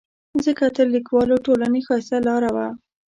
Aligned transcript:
ځکه 0.45 0.65
تر 0.77 0.87
لیکوالو 0.95 1.43
ټولنې 1.45 1.79
ښایسته 1.87 2.17
لاره 2.27 2.49
وه. 2.55 2.67